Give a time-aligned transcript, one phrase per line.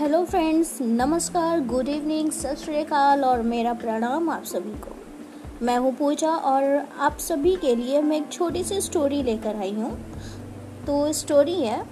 [0.00, 4.94] Hello friends, नमस्कार, good evening, सत श्रीकाल और मेरा प्रणाम आप सभी को।
[5.62, 6.64] मैं हूँ पूजा और
[6.98, 9.90] आप सभी के लिए मैं एक छोटी सी स्टोरी लेकर आई हूँ।
[10.86, 11.82] तो स्टोरी है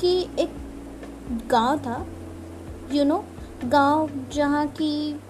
[0.00, 0.50] कि एक
[1.50, 2.06] गाँव था
[2.92, 3.24] यू नो
[3.64, 5.20] गाँव जहाँ की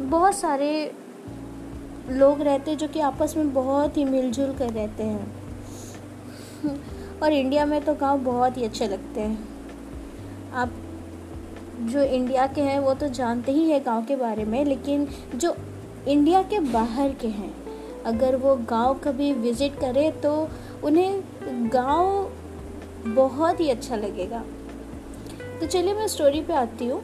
[0.00, 0.92] बहुत सारे
[2.10, 6.80] लोग रहते जो कि आपस में बहुत ही मिलजुल कर रहते हैं।
[7.22, 9.53] और इंडिया में तो गाँव बहुत ही अच्छे लगते हैं।
[10.54, 10.72] आप
[11.82, 15.54] जो इंडिया के हैं, वो तो जानते ही है गाँव के बारे में, लेकिन जो
[16.08, 17.52] इंडिया के बाहर के हैं,
[18.04, 20.32] अगर वो गाँव कभी विज़िट करें तो
[20.84, 21.22] उन्हें
[21.72, 24.44] गाँव बहुत ही अच्छा लगेगा।
[25.60, 27.02] तो चलिए मैं स्टोरी पे आती हूँ।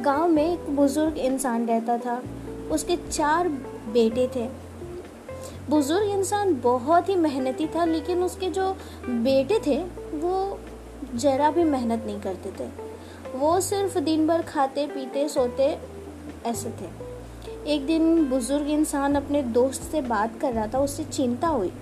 [0.00, 2.22] गाँव में एक बुज़ुर्ग इंसान रहता था।
[2.70, 3.48] उसके चार
[3.92, 4.48] बेटे थे।
[5.70, 8.70] बुज़ुर्ग इंसान बहुत ही मेहनती था, लेकिन उसके जो
[9.06, 9.78] बेटे थे,
[10.14, 10.58] वो
[11.14, 12.68] ज़रा भी मेहनत नहीं करते थे।
[13.38, 15.78] वो सिर्फ़ दिन भर खाते, पीते, सोते
[16.46, 17.12] ऐसे थे।
[17.66, 21.72] एक दिन बुज़ुर्ग इंसान अपने दोस्त से बात कर रहा था, उससे चिंता हुई।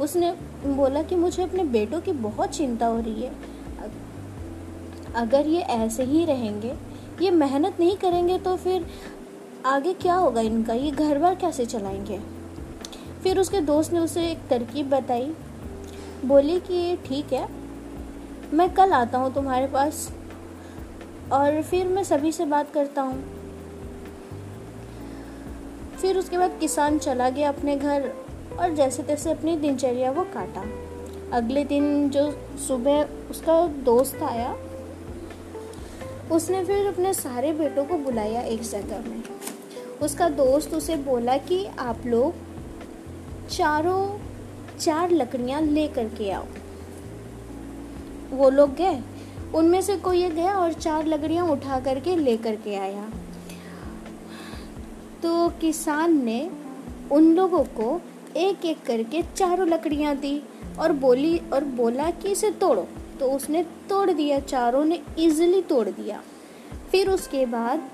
[0.00, 0.32] उसने
[0.66, 3.32] बोला कि मुझे अपने बेटों की बहुत चिंता हो रही है।
[5.14, 6.74] अगर ये ऐसे ही रहेंगे,
[7.22, 8.86] ये मेहनत नहीं करेंगे तो फिर
[9.66, 10.74] आगे क्या होगा इनका?
[10.74, 12.20] ये घर बार कैसे चलाएँगे?
[13.22, 15.34] फिर उसके दोस्त ने उसे एक तरकीब बताई।
[16.24, 17.57] बोली कि ठीक है
[18.54, 20.08] मैं कल आता हूँ तुम्हारे पास
[21.32, 23.22] और फिर मैं सभी से बात करता हूँ।
[26.00, 28.08] फिर उसके बाद किसान चला गया अपने घर
[28.60, 30.64] और जैसे तैसे अपनी दिनचर्या वो काटा।
[31.36, 34.54] अगले दिन जो सुबह उसका दोस्त आया,
[36.32, 39.22] उसने फिर अपने सारे बेटों को बुलाया एक जगह में।
[40.02, 42.34] उसका दोस्त उसे बोला कि आप लोग
[43.48, 44.18] चारों
[44.78, 46.46] चार लकड़ियाँ ले करके आओ।
[48.30, 49.00] वो लोग गए।
[49.54, 53.08] उनमें से कोई ये गया और चार लकड़ियाँ उठा करके ले करके आया।
[55.22, 56.50] तो किसान ने
[57.12, 58.00] उन लोगों को
[58.36, 60.42] एक एक करके चारों लकड़ियाँ दी
[60.78, 62.86] और बोली और बोला कि इसे तोड़ो।
[63.20, 66.22] तो उसने तोड़ दिया, चारों ने इजिली तोड़ दिया।
[66.90, 67.88] फिर उसके बाद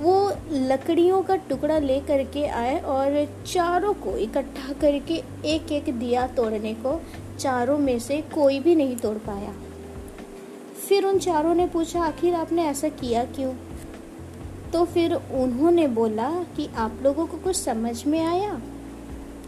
[0.00, 6.26] वो लकड़ियों का टुकड़ा ले करके आए और चारों को इकट्ठा करके एक एक दिया
[6.26, 7.00] तोड़ने को।
[7.38, 9.54] चारों में से कोई भी नहीं तोड़ पाया।
[10.88, 13.54] फिर उन चारों ने पूछा, आखिर आपने ऐसा किया क्यों?
[14.72, 18.60] तो फिर उन्होंने बोला कि, आप लोगों को कुछ समझ में आया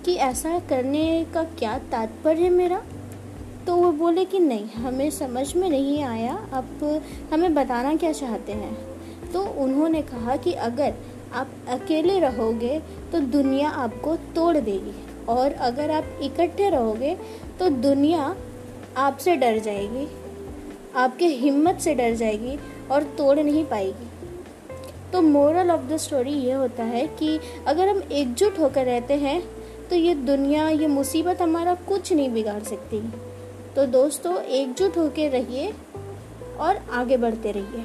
[0.05, 2.83] कि ऐसा करने का क्या तात्पर्य है मेरा?
[3.67, 7.01] तो वो बोले कि, नहीं, हमें समझ में नहीं आया। आप
[7.33, 8.79] हमें बताना क्या चाहते हैं?
[9.33, 10.95] तो उन्होंने कहा कि, अगर
[11.33, 12.83] आप अकेले रहोगे
[13.13, 17.17] तो दुनिया आपको तोड़ देगी। और अगर आप इकट्ठे रहोगे
[17.59, 18.35] तो दुनिया
[18.97, 20.07] आपसे डर जाएगी,
[20.97, 22.59] आपके हिम्मत से डर जाएगी
[22.91, 24.07] और तोड़ नहीं पाएगी।
[25.13, 29.41] तो मोरल ऑफ़ द स्टोरी ये होता है कि अगर हम एकजुट होकर रहते हैं
[29.91, 33.01] तो ये दुनिया, ये मुसीबत हमारा कुछ नहीं बिगाड़ सकती।
[33.77, 35.73] तो दोस्तों, एकजुट होकर रहिए
[36.59, 37.85] और आगे बढ़ते रहिए।